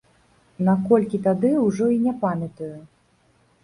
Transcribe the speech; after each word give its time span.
На 0.69 0.73
колькі 0.87 1.21
тады, 1.29 1.53
ужо 1.67 1.93
і 1.99 2.03
не 2.09 2.17
памятаю. 2.27 2.75